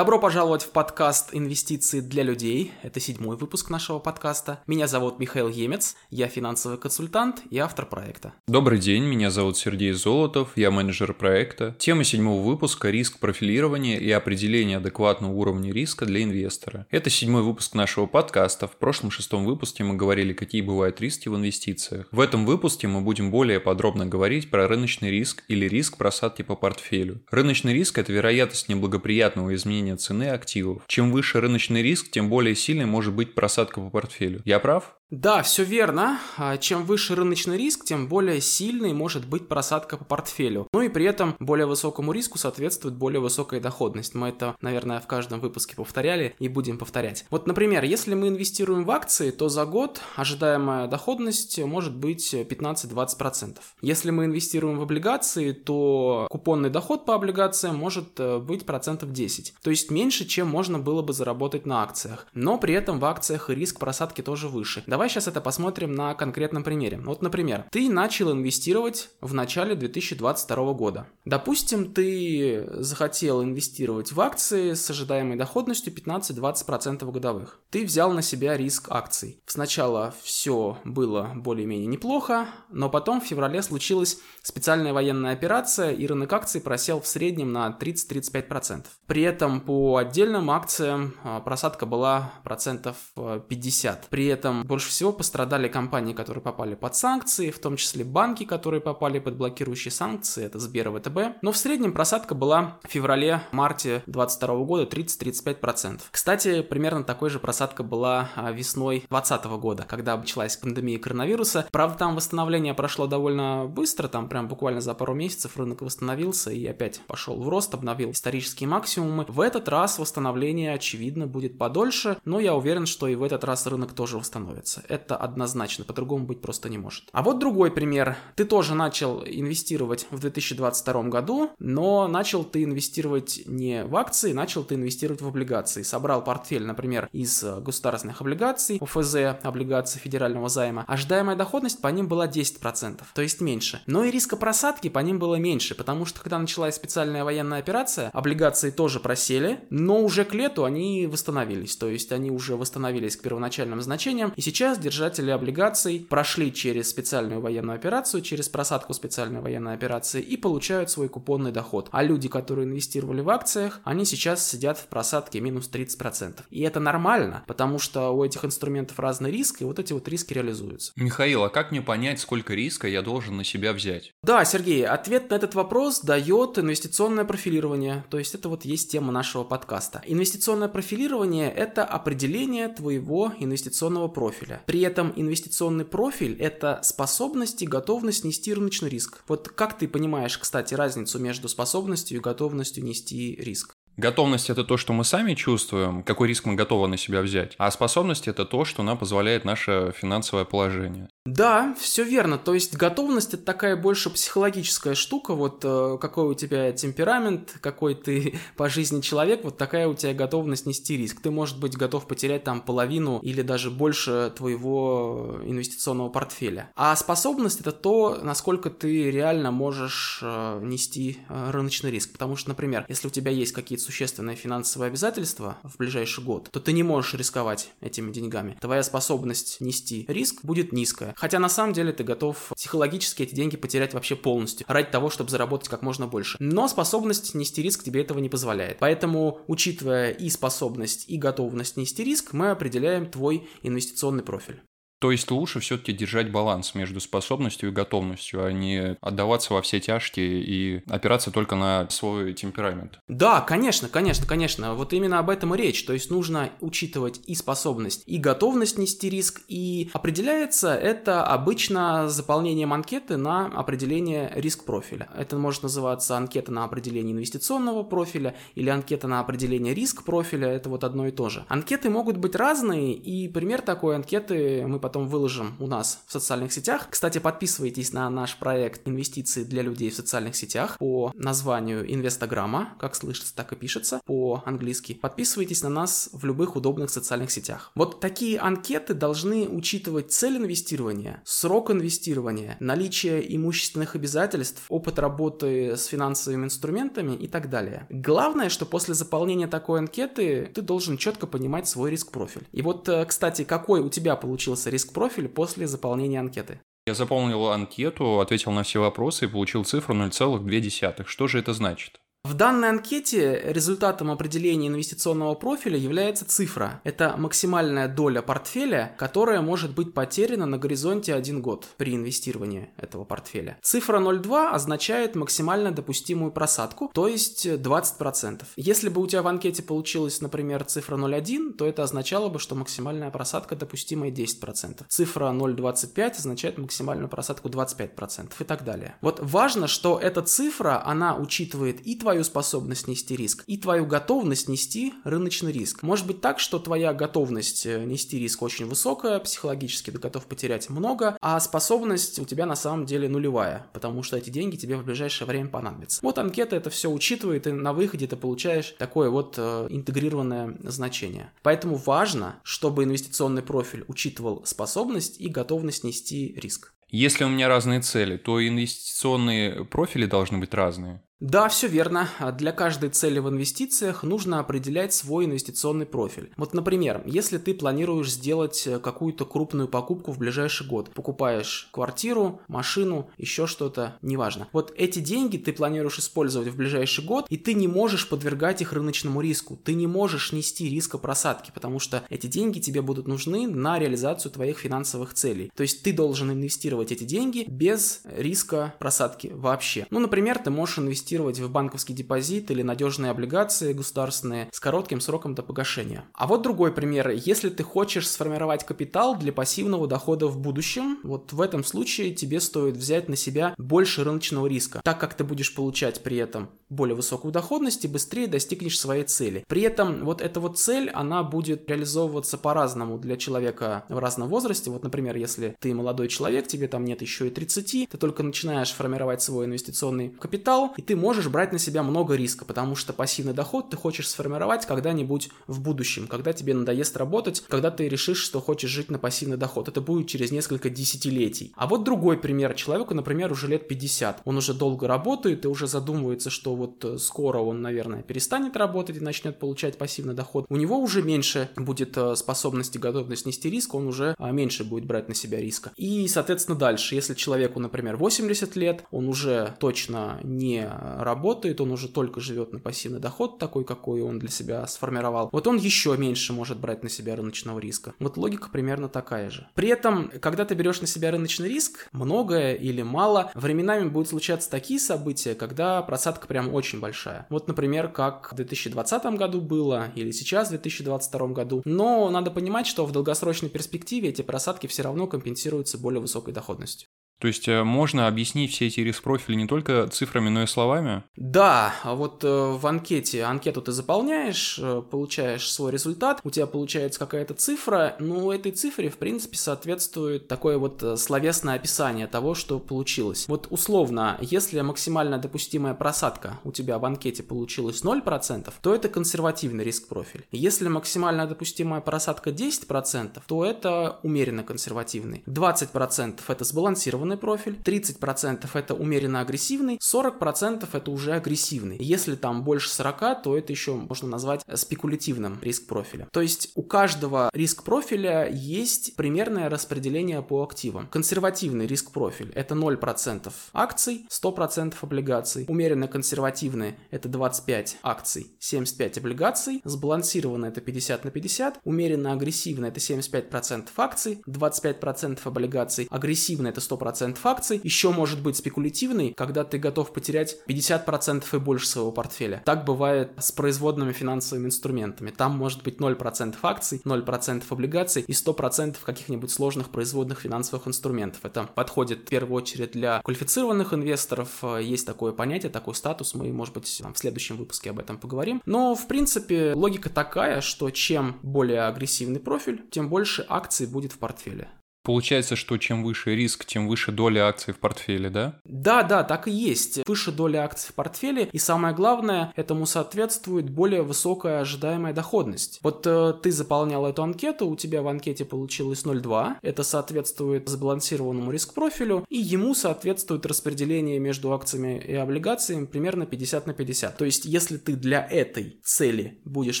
Добро 0.00 0.18
пожаловать 0.18 0.62
в 0.62 0.70
подкаст 0.70 1.28
«Инвестиции 1.32 2.00
для 2.00 2.22
людей». 2.22 2.72
Это 2.82 2.98
седьмой 3.00 3.36
выпуск 3.36 3.68
нашего 3.68 3.98
подкаста. 3.98 4.60
Меня 4.66 4.86
зовут 4.86 5.18
Михаил 5.18 5.50
Емец, 5.50 5.94
я 6.08 6.26
финансовый 6.26 6.78
консультант 6.78 7.42
и 7.50 7.58
автор 7.58 7.84
проекта. 7.84 8.32
Добрый 8.46 8.78
день, 8.78 9.04
меня 9.04 9.30
зовут 9.30 9.58
Сергей 9.58 9.92
Золотов, 9.92 10.56
я 10.56 10.70
менеджер 10.70 11.12
проекта. 11.12 11.76
Тема 11.78 12.04
седьмого 12.04 12.42
выпуска– 12.42 12.88
риск 12.90 13.18
профилирования 13.18 13.98
и 13.98 14.10
определение 14.10 14.78
адекватного 14.78 15.32
уровня 15.32 15.70
риска 15.70 16.06
для 16.06 16.22
инвестора. 16.22 16.86
Это 16.90 17.10
седьмой 17.10 17.42
выпуск 17.42 17.74
нашего 17.74 18.06
подкаста. 18.06 18.68
В 18.68 18.76
прошлом 18.76 19.10
шестом 19.10 19.44
выпуске 19.44 19.84
мы 19.84 19.96
говорили, 19.96 20.32
какие 20.32 20.62
бывают 20.62 20.98
риски 21.02 21.28
в 21.28 21.36
инвестициях. 21.36 22.06
В 22.10 22.20
этом 22.20 22.46
выпуске 22.46 22.88
мы 22.88 23.02
будем 23.02 23.30
более 23.30 23.60
подробно 23.60 24.06
говорить 24.06 24.50
про 24.50 24.66
рыночный 24.66 25.10
риск 25.10 25.44
или 25.48 25.68
риск 25.68 25.98
просадки 25.98 26.40
по 26.40 26.56
портфелю. 26.56 27.20
Рыночный 27.30 27.74
риск– 27.74 27.98
это 27.98 28.14
вероятность 28.14 28.70
неблагоприятного 28.70 29.54
изменения 29.54 29.89
изменения 29.90 29.96
цены 29.96 30.30
активов. 30.30 30.82
Чем 30.86 31.12
выше 31.12 31.40
рыночный 31.40 31.82
риск, 31.82 32.10
тем 32.10 32.28
более 32.28 32.54
сильной 32.54 32.86
может 32.86 33.14
быть 33.14 33.34
просадка 33.34 33.80
по 33.80 33.90
портфелю. 33.90 34.42
Я 34.44 34.60
прав? 34.60 34.96
Да, 35.10 35.42
все 35.42 35.64
верно. 35.64 36.20
А, 36.36 36.56
чем 36.56 36.84
выше 36.84 37.16
рыночный 37.16 37.58
риск, 37.58 37.84
тем 37.84 38.06
более 38.06 38.40
сильной 38.40 38.92
может 38.92 39.26
быть 39.26 39.48
просадка 39.48 39.96
по 39.96 40.04
портфелю. 40.04 40.68
Ну 40.72 40.82
и 40.82 40.88
при 40.88 41.04
этом 41.04 41.34
более 41.40 41.66
высокому 41.66 42.12
риску 42.12 42.38
соответствует 42.38 42.94
более 42.94 43.20
высокая 43.20 43.60
доходность. 43.60 44.14
Мы 44.14 44.28
это, 44.28 44.54
наверное, 44.60 45.00
в 45.00 45.08
каждом 45.08 45.40
выпуске 45.40 45.74
повторяли 45.74 46.36
и 46.38 46.46
будем 46.46 46.78
повторять. 46.78 47.24
Вот, 47.30 47.48
например, 47.48 47.82
если 47.82 48.14
мы 48.14 48.28
инвестируем 48.28 48.84
в 48.84 48.90
акции, 48.92 49.32
то 49.32 49.48
за 49.48 49.66
год 49.66 50.00
ожидаемая 50.14 50.86
доходность 50.86 51.58
может 51.58 51.96
быть 51.96 52.32
15-20%. 52.32 53.58
Если 53.82 54.10
мы 54.10 54.26
инвестируем 54.26 54.78
в 54.78 54.82
облигации, 54.82 55.50
то 55.50 56.28
купонный 56.30 56.70
доход 56.70 57.04
по 57.04 57.16
облигациям 57.16 57.74
может 57.76 58.20
э, 58.20 58.38
быть 58.38 58.64
процентов 58.64 59.12
10. 59.12 59.54
То 59.60 59.70
есть 59.70 59.90
меньше, 59.90 60.24
чем 60.24 60.46
можно 60.46 60.78
было 60.78 61.02
бы 61.02 61.12
заработать 61.12 61.66
на 61.66 61.82
акциях. 61.82 62.28
Но 62.32 62.58
при 62.58 62.74
этом 62.74 63.00
в 63.00 63.04
акциях 63.04 63.50
риск 63.50 63.80
просадки 63.80 64.20
тоже 64.22 64.46
выше. 64.46 64.84
Давай 64.86 64.99
сейчас 65.08 65.28
это 65.28 65.40
посмотрим 65.40 65.94
на 65.94 66.14
конкретном 66.14 66.64
примере. 66.64 66.98
Вот, 66.98 67.22
например, 67.22 67.66
ты 67.70 67.88
начал 67.90 68.32
инвестировать 68.32 69.10
в 69.20 69.34
начале 69.34 69.74
2022 69.74 70.72
года. 70.74 71.06
Допустим, 71.24 71.92
ты 71.92 72.66
захотел 72.74 73.42
инвестировать 73.42 74.12
в 74.12 74.20
акции 74.20 74.74
с 74.74 74.90
ожидаемой 74.90 75.36
доходностью 75.36 75.94
15-20% 75.94 77.10
годовых. 77.10 77.60
Ты 77.70 77.84
взял 77.84 78.12
на 78.12 78.22
себя 78.22 78.56
риск 78.56 78.88
акций. 78.90 79.40
Сначала 79.46 80.14
все 80.22 80.78
было 80.84 81.30
более-менее 81.34 81.86
неплохо, 81.86 82.48
но 82.70 82.88
потом 82.90 83.20
в 83.20 83.24
феврале 83.24 83.62
случилась 83.62 84.18
специальная 84.42 84.92
военная 84.92 85.32
операция, 85.32 85.90
и 85.90 86.06
рынок 86.06 86.32
акций 86.32 86.60
просел 86.60 87.00
в 87.00 87.06
среднем 87.06 87.52
на 87.52 87.76
30-35%. 87.78 88.86
При 89.06 89.22
этом 89.22 89.60
по 89.60 89.96
отдельным 89.96 90.50
акциям 90.50 91.14
а, 91.22 91.40
просадка 91.40 91.86
была 91.86 92.32
процентов 92.44 92.96
50. 93.14 94.04
А, 94.04 94.06
При 94.08 94.26
этом 94.26 94.64
больше 94.64 94.89
всего 94.90 95.12
пострадали 95.12 95.68
компании, 95.68 96.12
которые 96.12 96.42
попали 96.42 96.74
под 96.74 96.94
санкции, 96.94 97.50
в 97.50 97.58
том 97.58 97.76
числе 97.76 98.04
банки, 98.04 98.44
которые 98.44 98.80
попали 98.80 99.18
под 99.18 99.36
блокирующие 99.36 99.92
санкции, 99.92 100.44
это 100.44 100.58
Сбер 100.58 100.88
и 100.88 100.98
ВТБ. 100.98 101.18
Но 101.42 101.52
в 101.52 101.56
среднем 101.56 101.92
просадка 101.92 102.34
была 102.34 102.78
в 102.84 102.88
феврале-марте 102.88 104.02
2022 104.06 104.56
года 104.64 104.84
30-35%. 104.84 106.00
Кстати, 106.10 106.62
примерно 106.62 107.04
такой 107.04 107.30
же 107.30 107.38
просадка 107.38 107.82
была 107.82 108.28
а, 108.34 108.50
весной 108.52 108.98
2020 109.08 109.44
года, 109.60 109.84
когда 109.88 110.16
началась 110.16 110.56
пандемия 110.56 110.98
коронавируса. 110.98 111.66
Правда, 111.72 111.96
там 111.96 112.16
восстановление 112.16 112.74
прошло 112.74 113.06
довольно 113.06 113.66
быстро, 113.66 114.08
там 114.08 114.28
прям 114.28 114.48
буквально 114.48 114.80
за 114.80 114.94
пару 114.94 115.14
месяцев 115.14 115.56
рынок 115.56 115.82
восстановился 115.82 116.50
и 116.50 116.66
опять 116.66 117.00
пошел 117.06 117.40
в 117.40 117.48
рост, 117.48 117.72
обновил 117.74 118.10
исторические 118.10 118.68
максимумы. 118.68 119.24
В 119.28 119.40
этот 119.40 119.68
раз 119.68 119.98
восстановление, 119.98 120.74
очевидно, 120.74 121.26
будет 121.26 121.56
подольше, 121.56 122.18
но 122.24 122.40
я 122.40 122.54
уверен, 122.54 122.86
что 122.86 123.06
и 123.06 123.14
в 123.14 123.22
этот 123.22 123.44
раз 123.44 123.66
рынок 123.66 123.92
тоже 123.92 124.18
восстановится 124.18 124.79
получится. 124.80 124.94
Это 124.94 125.16
однозначно, 125.16 125.84
по-другому 125.84 126.26
быть 126.26 126.40
просто 126.40 126.68
не 126.68 126.78
может. 126.78 127.04
А 127.12 127.22
вот 127.22 127.38
другой 127.38 127.70
пример. 127.70 128.16
Ты 128.36 128.44
тоже 128.44 128.74
начал 128.74 129.22
инвестировать 129.24 130.06
в 130.10 130.18
2022 130.20 131.02
году, 131.04 131.50
но 131.58 132.08
начал 132.08 132.44
ты 132.44 132.64
инвестировать 132.64 133.42
не 133.46 133.84
в 133.84 133.96
акции, 133.96 134.32
начал 134.32 134.64
ты 134.64 134.74
инвестировать 134.74 135.22
в 135.22 135.26
облигации. 135.26 135.82
Собрал 135.82 136.22
портфель, 136.24 136.64
например, 136.64 137.08
из 137.12 137.42
государственных 137.42 138.20
облигаций, 138.20 138.78
ОФЗ, 138.80 139.16
облигаций 139.42 140.00
федерального 140.00 140.48
займа. 140.48 140.84
Ожидаемая 140.86 141.36
доходность 141.36 141.80
по 141.80 141.88
ним 141.88 142.08
была 142.08 142.26
10%, 142.26 143.00
то 143.14 143.22
есть 143.22 143.40
меньше. 143.40 143.82
Но 143.86 144.04
и 144.04 144.10
риска 144.10 144.36
просадки 144.36 144.88
по 144.88 144.98
ним 145.00 145.18
было 145.18 145.36
меньше, 145.36 145.74
потому 145.74 146.06
что 146.06 146.20
когда 146.20 146.38
началась 146.38 146.76
специальная 146.76 147.24
военная 147.24 147.58
операция, 147.58 148.10
облигации 148.10 148.70
тоже 148.70 149.00
просели, 149.00 149.60
но 149.70 150.00
уже 150.00 150.24
к 150.24 150.34
лету 150.34 150.64
они 150.64 151.06
восстановились, 151.06 151.76
то 151.76 151.88
есть 151.88 152.12
они 152.12 152.30
уже 152.30 152.56
восстановились 152.56 153.16
к 153.16 153.22
первоначальным 153.22 153.80
значениям, 153.80 154.32
и 154.36 154.40
сейчас 154.40 154.69
Сейчас 154.70 154.84
держатели 154.84 155.32
облигаций 155.32 156.06
прошли 156.08 156.54
через 156.54 156.90
специальную 156.90 157.40
военную 157.40 157.74
операцию, 157.74 158.22
через 158.22 158.48
просадку 158.48 158.94
специальной 158.94 159.40
военной 159.40 159.74
операции 159.74 160.22
и 160.22 160.36
получают 160.36 160.90
свой 160.90 161.08
купонный 161.08 161.50
доход. 161.50 161.88
А 161.90 162.04
люди, 162.04 162.28
которые 162.28 162.68
инвестировали 162.68 163.20
в 163.20 163.30
акциях, 163.30 163.80
они 163.82 164.04
сейчас 164.04 164.48
сидят 164.48 164.78
в 164.78 164.86
просадке 164.86 165.40
минус 165.40 165.68
30%. 165.72 166.42
И 166.50 166.60
это 166.60 166.78
нормально, 166.78 167.42
потому 167.48 167.80
что 167.80 168.10
у 168.10 168.24
этих 168.24 168.44
инструментов 168.44 169.00
разный 169.00 169.32
риск, 169.32 169.60
и 169.60 169.64
вот 169.64 169.80
эти 169.80 169.92
вот 169.92 170.06
риски 170.06 170.34
реализуются. 170.34 170.92
Михаил, 170.94 171.42
а 171.42 171.48
как 171.48 171.72
мне 171.72 171.82
понять, 171.82 172.20
сколько 172.20 172.54
риска 172.54 172.86
я 172.86 173.02
должен 173.02 173.38
на 173.38 173.42
себя 173.42 173.72
взять? 173.72 174.14
Да, 174.22 174.44
Сергей, 174.44 174.86
ответ 174.86 175.30
на 175.30 175.34
этот 175.34 175.56
вопрос 175.56 176.00
дает 176.00 176.60
инвестиционное 176.60 177.24
профилирование. 177.24 178.04
То 178.08 178.20
есть 178.20 178.36
это 178.36 178.48
вот 178.48 178.64
есть 178.64 178.92
тема 178.92 179.10
нашего 179.10 179.42
подкаста. 179.42 180.00
Инвестиционное 180.06 180.68
профилирование– 180.68 181.50
это 181.56 181.84
определение 181.84 182.68
твоего 182.68 183.32
инвестиционного 183.40 184.06
профиля. 184.06 184.59
При 184.66 184.80
этом 184.80 185.12
инвестиционный 185.16 185.84
профиль– 185.84 186.36
это 186.40 186.80
способность 186.82 187.62
и 187.62 187.66
готовность 187.66 188.24
нести 188.24 188.52
рыночный 188.54 188.88
риск. 188.88 189.22
Вот 189.28 189.48
как 189.48 189.78
ты 189.78 189.88
понимаешь, 189.88 190.38
кстати, 190.38 190.74
разницу 190.74 191.18
между 191.18 191.48
способностью 191.48 192.18
и 192.18 192.20
готовностью 192.20 192.84
нести 192.84 193.36
риск? 193.36 193.74
Готовность– 193.96 194.48
это 194.50 194.64
то, 194.64 194.76
что 194.76 194.92
мы 194.92 195.04
сами 195.04 195.34
чувствуем, 195.34 196.02
какой 196.02 196.28
риск 196.28 196.46
мы 196.46 196.54
готовы 196.54 196.88
на 196.88 196.96
себя 196.96 197.20
взять. 197.20 197.54
А 197.58 197.70
способность– 197.70 198.28
это 198.28 198.44
то, 198.44 198.64
что 198.64 198.82
нам 198.82 198.96
позволяет 198.96 199.44
наше 199.44 199.92
финансовое 199.96 200.44
положение. 200.44 201.08
Да, 201.26 201.74
все 201.78 202.02
верно. 202.02 202.38
То 202.38 202.54
есть 202.54 202.76
готовность 202.76 203.34
это 203.34 203.44
такая 203.44 203.76
больше 203.76 204.08
психологическая 204.08 204.94
штука. 204.94 205.34
Вот 205.34 205.60
э, 205.64 205.98
какой 206.00 206.24
у 206.24 206.34
тебя 206.34 206.72
темперамент, 206.72 207.58
какой 207.60 207.94
ты 207.94 208.40
по 208.56 208.70
жизни 208.70 209.02
человек, 209.02 209.44
вот 209.44 209.58
такая 209.58 209.86
у 209.86 209.94
тебя 209.94 210.14
готовность 210.14 210.64
нести 210.64 210.96
риск. 210.96 211.20
Ты, 211.20 211.30
может 211.30 211.60
быть, 211.60 211.76
готов 211.76 212.06
потерять 212.06 212.44
там 212.44 212.62
половину 212.62 213.20
или 213.22 213.42
даже 213.42 213.70
больше 213.70 214.32
твоего 214.34 215.40
инвестиционного 215.44 216.08
портфеля. 216.08 216.70
А 216.74 216.96
способность 216.96 217.60
это 217.60 217.72
то, 217.72 218.18
насколько 218.22 218.70
ты 218.70 219.10
реально 219.10 219.50
можешь 219.50 220.20
э, 220.22 220.60
нести 220.62 221.18
э, 221.28 221.50
рыночный 221.50 221.90
риск. 221.90 222.12
Потому 222.12 222.36
что, 222.36 222.48
например, 222.48 222.86
если 222.88 223.08
у 223.08 223.10
тебя 223.10 223.30
есть 223.30 223.52
какие-то 223.52 223.84
существенные 223.84 224.36
финансовые 224.36 224.88
обязательства 224.88 225.58
в 225.64 225.76
ближайший 225.76 226.24
год, 226.24 226.48
то 226.50 226.60
ты 226.60 226.72
не 226.72 226.82
можешь 226.82 227.12
рисковать 227.12 227.72
этими 227.82 228.10
деньгами. 228.10 228.56
Твоя 228.58 228.82
способность 228.82 229.60
нести 229.60 230.06
риск 230.08 230.42
будет 230.44 230.72
низкая. 230.72 231.09
Хотя 231.16 231.38
на 231.38 231.48
самом 231.48 231.72
деле 231.72 231.92
ты 231.92 232.04
готов 232.04 232.52
психологически 232.54 233.22
эти 233.22 233.34
деньги 233.34 233.56
потерять 233.56 233.94
вообще 233.94 234.16
полностью, 234.16 234.66
ради 234.68 234.90
того, 234.90 235.10
чтобы 235.10 235.30
заработать 235.30 235.68
как 235.68 235.82
можно 235.82 236.06
больше. 236.06 236.36
Но 236.40 236.68
способность 236.68 237.34
нести 237.34 237.62
риск 237.62 237.84
тебе 237.84 238.02
этого 238.02 238.18
не 238.18 238.28
позволяет. 238.28 238.78
Поэтому, 238.78 239.40
учитывая 239.46 240.10
и 240.10 240.28
способность, 240.30 241.04
и 241.08 241.16
готовность 241.16 241.76
нести 241.76 242.04
риск, 242.04 242.32
мы 242.32 242.50
определяем 242.50 243.10
твой 243.10 243.48
инвестиционный 243.62 244.22
профиль. 244.22 244.62
То 245.00 245.10
есть 245.10 245.30
лучше 245.30 245.60
все-таки 245.60 245.92
держать 245.92 246.30
баланс 246.30 246.74
между 246.74 247.00
способностью 247.00 247.70
и 247.70 247.72
готовностью, 247.72 248.44
а 248.44 248.52
не 248.52 248.98
отдаваться 249.00 249.54
во 249.54 249.62
все 249.62 249.80
тяжкие 249.80 250.42
и 250.42 250.82
опираться 250.88 251.30
только 251.30 251.56
на 251.56 251.88
свой 251.88 252.34
темперамент. 252.34 253.00
Да, 253.08 253.40
конечно, 253.40 253.88
конечно, 253.88 254.26
конечно. 254.26 254.74
Вот 254.74 254.92
именно 254.92 255.18
об 255.18 255.30
этом 255.30 255.54
и 255.54 255.58
речь. 255.58 255.84
То 255.84 255.94
есть 255.94 256.10
нужно 256.10 256.50
учитывать 256.60 257.20
и 257.26 257.34
способность, 257.34 258.02
и 258.06 258.18
готовность 258.18 258.76
нести 258.76 259.08
риск. 259.08 259.40
И 259.48 259.90
определяется 259.94 260.74
это 260.74 261.24
обычно 261.24 262.10
заполнением 262.10 262.74
анкеты 262.74 263.16
на 263.16 263.46
определение 263.46 264.30
риск 264.34 264.64
профиля. 264.64 265.08
Это 265.16 265.38
может 265.38 265.62
называться 265.62 266.18
анкета 266.18 266.52
на 266.52 266.64
определение 266.64 267.14
инвестиционного 267.14 267.84
профиля 267.84 268.34
или 268.54 268.68
анкета 268.68 269.08
на 269.08 269.20
определение 269.20 269.72
риск 269.72 270.04
профиля. 270.04 270.48
Это 270.48 270.68
вот 270.68 270.84
одно 270.84 271.06
и 271.06 271.10
то 271.10 271.30
же. 271.30 271.46
Анкеты 271.48 271.88
могут 271.88 272.18
быть 272.18 272.34
разные, 272.34 272.92
и 272.92 273.28
пример 273.28 273.62
такой 273.62 273.96
анкеты 273.96 274.66
мы 274.66 274.78
потом 274.90 275.06
выложим 275.06 275.54
у 275.60 275.68
нас 275.68 276.02
в 276.08 276.12
социальных 276.12 276.52
сетях. 276.52 276.88
Кстати, 276.90 277.18
подписывайтесь 277.18 277.92
на 277.92 278.10
наш 278.10 278.36
проект 278.36 278.88
«Инвестиции 278.88 279.44
для 279.44 279.62
людей 279.62 279.88
в 279.88 279.94
социальных 279.94 280.34
сетях» 280.34 280.76
по 280.78 281.12
названию 281.14 281.88
Инвестограмма, 281.94 282.74
как 282.80 282.96
слышится, 282.96 283.32
так 283.36 283.52
и 283.52 283.56
пишется 283.56 284.00
по-английски. 284.04 284.94
Подписывайтесь 284.94 285.62
на 285.62 285.68
нас 285.68 286.10
в 286.12 286.24
любых 286.24 286.56
удобных 286.56 286.90
социальных 286.90 287.30
сетях. 287.30 287.70
Вот 287.76 288.00
такие 288.00 288.40
анкеты 288.40 288.94
должны 288.94 289.48
учитывать 289.48 290.10
цель 290.10 290.38
инвестирования, 290.38 291.22
срок 291.24 291.70
инвестирования, 291.70 292.56
наличие 292.58 293.36
имущественных 293.36 293.94
обязательств, 293.94 294.64
опыт 294.68 294.98
работы 294.98 295.76
с 295.76 295.84
финансовыми 295.84 296.46
инструментами 296.46 297.14
и 297.14 297.28
так 297.28 297.48
далее. 297.48 297.86
Главное, 297.90 298.48
что 298.48 298.66
после 298.66 298.94
заполнения 298.94 299.46
такой 299.46 299.78
анкеты 299.78 300.50
ты 300.52 300.62
должен 300.62 300.96
четко 300.96 301.28
понимать 301.28 301.68
свой 301.68 301.92
риск-профиль. 301.92 302.48
И 302.50 302.60
вот, 302.62 302.88
э, 302.88 303.04
кстати, 303.04 303.44
какой 303.44 303.82
у 303.82 303.88
тебя 303.88 304.16
получился 304.16 304.70
риск-профиль 304.80 305.28
после 305.28 305.66
заполнения 305.66 306.20
анкеты? 306.20 306.60
Я 306.86 306.94
заполнил 306.94 307.48
анкету, 307.48 308.20
ответил 308.20 308.52
на 308.52 308.62
все 308.62 308.80
вопросы 308.80 309.26
и 309.26 309.28
получил 309.28 309.64
цифру 309.64 309.94
0,2. 309.94 311.04
Что 311.06 311.28
же 311.28 311.38
это 311.38 311.52
значит? 311.52 312.00
В 312.22 312.34
данной 312.34 312.68
анкете 312.68 313.40
результатом 313.46 314.10
определения 314.10 314.68
инвестиционного 314.68 315.34
профиля 315.34 315.78
является 315.78 316.26
цифра. 316.26 316.82
Это 316.84 317.16
максимальная 317.16 317.88
доля 317.88 318.20
портфеля, 318.20 318.94
которая 318.98 319.40
может 319.40 319.74
быть 319.74 319.94
потеряна 319.94 320.44
на 320.44 320.58
горизонте 320.58 321.14
1 321.14 321.40
год 321.40 321.66
при 321.78 321.94
инвестировании 321.94 322.68
этого 322.76 323.04
портфеля. 323.04 323.58
Цифра 323.62 324.00
0,2 324.00 324.50
означает 324.50 325.16
максимально 325.16 325.72
допустимую 325.72 326.30
просадку, 326.30 326.90
то 326.92 327.08
есть 327.08 327.46
20%. 327.46 328.42
Если 328.56 328.90
бы 328.90 329.00
у 329.00 329.06
тебя 329.06 329.22
в 329.22 329.26
анкете 329.26 329.62
получилась, 329.62 330.20
например, 330.20 330.64
цифра 330.64 330.98
0,1, 330.98 331.54
то 331.54 331.64
это 331.64 331.84
означало 331.84 332.28
бы, 332.28 332.38
что 332.38 332.54
максимальная 332.54 333.10
просадка 333.10 333.56
допустимая 333.56 334.10
10%. 334.10 334.84
Цифра 334.88 335.30
0,25 335.30 336.10
означает 336.18 336.58
максимальную 336.58 337.08
просадку 337.08 337.48
25% 337.48 338.32
и 338.38 338.44
так 338.44 338.62
далее. 338.62 338.96
Вот 339.00 339.20
важно, 339.22 339.68
что 339.68 339.98
эта 339.98 340.20
цифра, 340.20 340.86
она 340.86 341.16
учитывает 341.16 341.80
и 341.86 341.96
твои 341.96 342.09
твою 342.10 342.24
способность 342.24 342.88
нести 342.88 343.14
риск 343.14 343.44
и 343.46 343.56
твою 343.56 343.86
готовность 343.86 344.48
нести 344.48 344.94
рыночный 345.04 345.52
риск. 345.52 345.84
Может 345.84 346.08
быть 346.08 346.20
так, 346.20 346.40
что 346.40 346.58
твоя 346.58 346.92
готовность 346.92 347.66
э, 347.66 347.84
нести 347.84 348.18
риск 348.18 348.42
очень 348.42 348.66
высокая, 348.66 349.20
психологически 349.20 349.92
ты 349.92 349.98
готов 350.00 350.26
потерять 350.26 350.68
много, 350.70 351.16
а 351.20 351.38
способность 351.38 352.18
у 352.18 352.24
тебя 352.24 352.46
на 352.46 352.56
самом 352.56 352.84
деле 352.84 353.08
нулевая, 353.08 353.68
потому 353.72 354.02
что 354.02 354.16
эти 354.16 354.28
деньги 354.28 354.56
тебе 354.56 354.76
в 354.76 354.84
ближайшее 354.84 355.28
время 355.28 355.50
понадобятся. 355.50 356.00
Вот 356.02 356.18
анкета 356.18 356.56
это 356.56 356.68
все 356.68 356.90
учитывает, 356.90 357.46
и 357.46 357.52
на 357.52 357.72
выходе 357.72 358.08
ты 358.08 358.16
получаешь 358.16 358.74
такое 358.76 359.08
вот 359.08 359.36
э, 359.38 359.68
интегрированное 359.70 360.56
значение. 360.64 361.30
Поэтому 361.44 361.76
важно, 361.76 362.40
чтобы 362.42 362.82
инвестиционный 362.82 363.42
профиль 363.42 363.84
учитывал 363.86 364.44
способность 364.46 365.20
и 365.20 365.28
готовность 365.28 365.84
нести 365.84 366.34
риск. 366.36 366.74
Если 366.88 367.22
у 367.22 367.28
меня 367.28 367.46
разные 367.46 367.82
цели, 367.82 368.16
то 368.16 368.44
инвестиционные 368.44 369.64
профили 369.64 370.06
должны 370.06 370.38
быть 370.38 370.52
разные. 370.54 371.00
Да, 371.20 371.48
все 371.50 371.68
верно. 371.68 372.08
Для 372.38 372.50
каждой 372.50 372.88
цели 372.88 373.18
в 373.18 373.28
инвестициях 373.28 374.02
нужно 374.02 374.40
определять 374.40 374.94
свой 374.94 375.26
инвестиционный 375.26 375.84
профиль. 375.84 376.32
Вот, 376.38 376.54
например, 376.54 377.02
если 377.04 377.36
ты 377.36 377.52
планируешь 377.52 378.10
сделать 378.10 378.66
э, 378.66 378.78
какую-то 378.78 379.26
крупную 379.26 379.68
покупку 379.68 380.12
в 380.12 380.18
ближайший 380.18 380.66
год, 380.66 380.88
покупаешь 380.94 381.68
квартиру, 381.72 382.40
машину, 382.48 383.10
еще 383.18 383.46
что-то, 383.46 383.98
неважно. 384.00 384.48
Вот 384.52 384.72
эти 384.78 385.00
деньги 385.00 385.36
ты 385.36 385.52
планируешь 385.52 385.98
использовать 385.98 386.48
в 386.48 386.56
ближайший 386.56 387.04
год, 387.04 387.26
и 387.28 387.36
ты 387.36 387.52
не 387.52 387.68
можешь 387.68 388.08
подвергать 388.08 388.62
их 388.62 388.72
рыночному 388.72 389.20
риску. 389.20 389.60
Ты 389.62 389.74
не 389.74 389.86
можешь 389.86 390.32
нести 390.32 390.70
риска 390.70 390.96
просадки, 390.96 391.50
потому 391.52 391.80
что 391.80 392.02
эти 392.08 392.28
деньги 392.28 392.60
тебе 392.60 392.80
будут 392.80 393.06
нужны 393.06 393.46
на 393.46 393.78
реализацию 393.78 394.32
твоих 394.32 394.58
финансовых 394.58 395.12
целей. 395.12 395.52
То 395.54 395.64
есть 395.64 395.82
ты 395.82 395.92
должен 395.92 396.32
инвестировать 396.32 396.92
эти 396.92 397.04
деньги 397.04 397.44
без 397.46 398.00
риска 398.04 398.74
просадки 398.78 399.30
вообще. 399.34 399.86
Ну, 399.90 400.00
например, 400.00 400.38
ты 400.38 400.48
можешь 400.48 400.78
инвестировать 400.78 401.09
инвестировать 401.10 401.38
в 401.40 401.50
банковский 401.50 401.92
депозит 401.92 402.50
или 402.50 402.62
надежные 402.62 403.10
облигации 403.10 403.72
государственные 403.72 404.48
с 404.52 404.60
коротким 404.60 405.00
сроком 405.00 405.34
до 405.34 405.42
погашения. 405.42 406.04
А 406.14 406.26
вот 406.26 406.42
другой 406.42 406.72
пример. 406.72 407.10
Если 407.10 407.48
ты 407.48 407.62
хочешь 407.62 408.08
сформировать 408.08 408.64
капитал 408.64 409.16
для 409.16 409.32
пассивного 409.32 409.86
дохода 409.86 410.26
в 410.28 410.38
будущем, 410.38 410.98
вот 411.02 411.32
в 411.32 411.40
этом 411.40 411.64
случае 411.64 412.14
тебе 412.14 412.40
стоит 412.40 412.76
взять 412.76 413.08
на 413.08 413.16
себя 413.16 413.54
больше 413.58 414.04
рыночного 414.04 414.46
риска, 414.46 414.80
так 414.84 415.00
как 415.00 415.14
ты 415.14 415.24
будешь 415.24 415.54
получать 415.54 416.02
при 416.02 416.16
этом 416.18 416.48
более 416.70 416.94
высокую 416.94 417.32
доходность 417.32 417.84
и 417.84 417.88
быстрее 417.88 418.26
достигнешь 418.26 418.78
своей 418.78 419.04
цели. 419.04 419.44
При 419.48 419.62
этом 419.62 420.04
вот 420.04 420.20
эта 420.22 420.40
вот 420.40 420.58
цель, 420.58 420.88
она 420.90 421.22
будет 421.22 421.68
реализовываться 421.68 422.38
по-разному 422.38 422.98
для 422.98 423.16
человека 423.16 423.84
в 423.88 423.98
разном 423.98 424.28
возрасте. 424.28 424.70
Вот, 424.70 424.84
например, 424.84 425.16
если 425.16 425.56
ты 425.58 425.74
молодой 425.74 426.08
человек, 426.08 426.46
тебе 426.46 426.68
там 426.68 426.84
нет 426.84 427.02
еще 427.02 427.26
и 427.26 427.30
30, 427.30 427.88
ты 427.90 427.98
только 427.98 428.22
начинаешь 428.22 428.72
формировать 428.72 429.22
свой 429.22 429.46
инвестиционный 429.46 430.10
капитал, 430.10 430.72
и 430.76 430.82
ты 430.82 430.96
можешь 430.96 431.28
брать 431.28 431.52
на 431.52 431.58
себя 431.58 431.82
много 431.82 432.14
риска, 432.14 432.44
потому 432.44 432.76
что 432.76 432.92
пассивный 432.92 433.34
доход 433.34 433.70
ты 433.70 433.76
хочешь 433.76 434.08
сформировать 434.08 434.66
когда-нибудь 434.66 435.30
в 435.46 435.60
будущем, 435.60 436.06
когда 436.06 436.32
тебе 436.32 436.54
надоест 436.54 436.96
работать, 436.96 437.42
когда 437.48 437.70
ты 437.70 437.88
решишь, 437.88 438.18
что 438.18 438.40
хочешь 438.40 438.70
жить 438.70 438.90
на 438.90 438.98
пассивный 438.98 439.36
доход. 439.36 439.68
Это 439.68 439.80
будет 439.80 440.06
через 440.06 440.30
несколько 440.30 440.70
десятилетий. 440.70 441.52
А 441.56 441.66
вот 441.66 441.84
другой 441.84 442.16
пример. 442.18 442.54
Человеку, 442.54 442.94
например, 442.94 443.32
уже 443.32 443.48
лет 443.48 443.66
50. 443.66 444.22
Он 444.24 444.36
уже 444.36 444.54
долго 444.54 444.86
работает 444.86 445.44
и 445.44 445.48
уже 445.48 445.66
задумывается, 445.66 446.30
что 446.30 446.54
вот 446.60 446.84
э, 446.84 446.98
скоро 446.98 447.38
он, 447.38 447.62
наверное, 447.62 448.02
перестанет 448.02 448.56
работать 448.56 448.96
и 448.96 449.00
начнет 449.00 449.38
получать 449.38 449.78
пассивный 449.78 450.14
доход. 450.14 450.46
У 450.48 450.56
него 450.56 450.78
уже 450.78 451.02
меньше 451.02 451.48
будет 451.56 451.96
э, 451.96 452.14
способности, 452.16 452.78
готовность 452.78 453.26
нести 453.26 453.50
риск, 453.50 453.74
он 453.74 453.86
уже 453.86 454.14
а, 454.18 454.30
меньше 454.30 454.62
будет 454.64 454.84
брать 454.84 455.08
на 455.08 455.14
себя 455.14 455.40
риска. 455.40 455.72
И, 455.76 456.06
соответственно, 456.08 456.58
дальше, 456.58 456.94
если 456.94 457.14
человеку, 457.14 457.60
например, 457.60 457.96
80 457.96 458.56
лет, 458.56 458.84
он 458.90 459.08
уже 459.08 459.54
точно 459.58 460.20
не 460.22 460.68
работает, 460.98 461.60
он 461.60 461.70
уже 461.72 461.88
только 461.88 462.20
живет 462.20 462.52
на 462.52 462.58
пассивный 462.58 463.00
доход, 463.00 463.38
такой, 463.38 463.64
какой 463.64 464.02
он 464.02 464.18
для 464.18 464.30
себя 464.30 464.66
сформировал, 464.66 465.30
вот 465.32 465.46
он 465.46 465.56
еще 465.56 465.96
меньше 465.96 466.32
может 466.32 466.58
брать 466.58 466.82
на 466.82 466.88
себя 466.88 467.16
рыночного 467.16 467.58
риска. 467.58 467.94
Вот 467.98 468.16
логика 468.16 468.48
примерно 468.50 468.88
такая 468.88 469.30
же. 469.30 469.48
При 469.54 469.68
этом, 469.68 470.10
когда 470.20 470.44
ты 470.44 470.54
берешь 470.54 470.80
на 470.80 470.86
себя 470.86 471.10
рыночный 471.10 471.48
риск, 471.48 471.88
многое 471.92 472.54
или 472.54 472.82
мало, 472.82 473.30
временами 473.34 473.88
будут 473.88 474.08
случаться 474.08 474.50
такие 474.50 474.78
события, 474.78 475.34
когда 475.34 475.82
просадка 475.82 476.26
прям 476.26 476.49
очень 476.50 476.80
большая. 476.80 477.26
Вот, 477.30 477.48
например, 477.48 477.88
как 477.88 478.32
в 478.32 478.36
2020 478.36 479.04
году 479.16 479.40
было, 479.40 479.90
или 479.94 480.10
сейчас 480.10 480.48
в 480.48 480.50
2022 480.50 481.28
году. 481.28 481.62
Но 481.64 482.10
надо 482.10 482.30
понимать, 482.30 482.66
что 482.66 482.86
в 482.86 482.92
долгосрочной 482.92 483.48
перспективе 483.48 484.10
эти 484.10 484.22
просадки 484.22 484.66
все 484.66 484.82
равно 484.82 485.06
компенсируются 485.06 485.78
более 485.78 486.00
высокой 486.00 486.34
доходностью. 486.34 486.88
То 487.20 487.28
есть 487.28 487.48
э, 487.48 487.62
можно 487.62 488.06
объяснить 488.06 488.52
все 488.52 488.66
эти 488.66 488.80
риск-профили 488.80 489.36
не 489.36 489.46
только 489.46 489.86
цифрами, 489.88 490.30
но 490.30 490.42
и 490.42 490.46
словами? 490.46 491.04
Да, 491.16 491.74
а 491.82 491.94
вот 491.94 492.24
э, 492.24 492.28
в 492.28 492.66
анкете, 492.66 493.24
анкету 493.24 493.60
ты 493.60 493.72
заполняешь, 493.72 494.58
э, 494.60 494.82
получаешь 494.90 495.50
свой 495.52 495.70
результат, 495.70 496.20
у 496.24 496.30
тебя 496.30 496.46
получается 496.46 496.98
какая-то 496.98 497.34
цифра, 497.34 497.94
но 497.98 498.32
этой 498.32 498.52
цифре, 498.52 498.88
в 498.88 498.96
принципе, 498.96 499.36
соответствует 499.36 500.28
такое 500.28 500.56
вот 500.56 500.82
словесное 500.98 501.56
описание 501.56 502.06
того, 502.06 502.34
что 502.34 502.58
получилось. 502.58 503.26
Вот 503.28 503.48
условно, 503.50 504.16
если 504.22 504.60
максимально 504.62 505.18
допустимая 505.18 505.74
просадка 505.74 506.40
у 506.44 506.52
тебя 506.52 506.78
в 506.78 506.84
анкете 506.86 507.22
получилась 507.22 507.82
0%, 507.82 508.50
то 508.62 508.74
это 508.74 508.88
консервативный 508.88 509.62
риск-профиль. 509.62 510.24
Если 510.32 510.68
максимально 510.68 511.26
допустимая 511.26 511.82
просадка 511.82 512.30
10%, 512.30 513.20
то 513.26 513.44
это 513.44 513.98
умеренно 514.02 514.42
консервативный. 514.42 515.22
20% 515.26 516.20
это 516.26 516.44
сбалансированный 516.44 517.09
агрессивный 517.10 517.16
профиль, 517.16 517.60
30% 517.62 518.48
это 518.54 518.74
умеренно 518.74 519.20
агрессивный, 519.20 519.78
40% 519.78 520.68
это 520.72 520.90
уже 520.90 521.12
агрессивный. 521.12 521.76
Если 521.80 522.14
там 522.14 522.44
больше 522.44 522.70
40, 522.70 523.22
то 523.22 523.36
это 523.36 523.52
еще 523.52 523.74
можно 523.74 524.08
назвать 524.08 524.42
спекулятивным 524.54 525.38
риск 525.42 525.66
профиля. 525.66 526.08
То 526.12 526.20
есть 526.20 526.52
у 526.54 526.62
каждого 526.62 527.30
риск 527.32 527.64
профиля 527.64 528.28
есть 528.30 528.96
примерное 528.96 529.48
распределение 529.48 530.22
по 530.22 530.42
активам. 530.42 530.86
Консервативный 530.88 531.66
риск 531.66 531.90
профиль 531.92 532.30
это 532.34 532.54
0% 532.54 533.32
акций, 533.52 534.06
100% 534.08 534.74
облигаций. 534.80 535.44
Умеренно 535.48 535.88
консервативный 535.88 536.74
это 536.90 537.08
25 537.08 537.78
акций, 537.82 538.26
75 538.38 538.98
облигаций. 538.98 539.60
Сбалансированный 539.64 540.48
это 540.48 540.60
50 540.60 541.04
на 541.04 541.10
50. 541.10 541.60
Умеренно 541.64 542.12
агрессивный 542.12 542.68
это 542.68 542.80
75% 542.80 543.68
акций, 543.76 544.22
25% 544.26 545.20
облигаций. 545.24 545.86
Агрессивный 545.90 546.50
это 546.50 546.60
100% 546.60 546.99
50% 547.00 547.18
акций. 547.24 547.60
Еще 547.62 547.90
может 547.90 548.22
быть 548.22 548.36
спекулятивный, 548.36 549.14
когда 549.14 549.44
ты 549.44 549.58
готов 549.58 549.92
потерять 549.92 550.36
50% 550.48 551.24
и 551.32 551.38
больше 551.38 551.66
своего 551.66 551.92
портфеля. 551.92 552.42
Так 552.44 552.64
бывает 552.64 553.12
с 553.18 553.32
производными 553.32 553.92
финансовыми 553.92 554.46
инструментами. 554.46 555.10
Там 555.10 555.36
может 555.36 555.62
быть 555.62 555.78
0% 555.78 556.36
акций, 556.42 556.80
0% 556.84 557.44
облигаций 557.48 558.02
и 558.02 558.12
100% 558.12 558.76
каких-нибудь 558.84 559.30
сложных 559.30 559.70
производных 559.70 560.20
финансовых 560.20 560.68
инструментов. 560.68 561.24
Это 561.24 561.48
подходит 561.54 562.00
в 562.00 562.08
первую 562.08 562.36
очередь 562.36 562.72
для 562.72 563.00
квалифицированных 563.02 563.72
инвесторов. 563.74 564.42
Есть 564.60 564.86
такое 564.86 565.12
понятие, 565.12 565.50
такой 565.50 565.74
статус. 565.74 566.14
Мы, 566.14 566.32
может 566.32 566.54
быть, 566.54 566.82
в 566.94 566.98
следующем 566.98 567.36
выпуске 567.36 567.70
об 567.70 567.78
этом 567.78 567.98
поговорим. 567.98 568.42
Но, 568.46 568.74
в 568.74 568.86
принципе, 568.86 569.52
логика 569.54 569.90
такая, 569.90 570.40
что 570.40 570.70
чем 570.70 571.18
более 571.22 571.62
агрессивный 571.62 572.20
профиль, 572.20 572.64
тем 572.70 572.88
больше 572.88 573.24
акций 573.28 573.66
будет 573.66 573.92
в 573.92 573.98
портфеле. 573.98 574.48
Получается, 574.82 575.36
что 575.36 575.58
чем 575.58 575.84
выше 575.84 576.14
риск, 576.14 576.44
тем 576.44 576.66
выше 576.66 576.90
доля 576.90 577.28
акций 577.28 577.52
в 577.52 577.58
портфеле, 577.58 578.10
да? 578.10 578.40
Да, 578.44 578.82
да, 578.82 579.04
так 579.04 579.28
и 579.28 579.30
есть. 579.30 579.80
Выше 579.86 580.10
доля 580.10 580.44
акций 580.44 580.70
в 580.70 580.74
портфеле, 580.74 581.28
и 581.32 581.38
самое 581.38 581.74
главное, 581.74 582.32
этому 582.36 582.66
соответствует 582.66 583.50
более 583.50 583.82
высокая 583.82 584.40
ожидаемая 584.40 584.92
доходность. 584.92 585.60
Вот 585.62 585.86
э, 585.86 586.14
ты 586.22 586.32
заполнял 586.32 586.86
эту 586.86 587.02
анкету, 587.02 587.48
у 587.48 587.56
тебя 587.56 587.82
в 587.82 587.88
анкете 587.88 588.24
получилось 588.24 588.84
0,2, 588.84 589.36
это 589.42 589.62
соответствует 589.62 590.48
сбалансированному 590.48 591.30
риск-профилю, 591.30 592.06
и 592.08 592.16
ему 592.18 592.54
соответствует 592.54 593.26
распределение 593.26 593.98
между 593.98 594.32
акциями 594.32 594.82
и 594.86 594.94
облигациями 594.94 595.66
примерно 595.66 596.06
50 596.06 596.46
на 596.46 596.54
50. 596.54 596.96
То 596.96 597.04
есть, 597.04 597.26
если 597.26 597.58
ты 597.58 597.74
для 597.74 598.06
этой 598.06 598.60
цели 598.64 599.20
будешь 599.24 599.60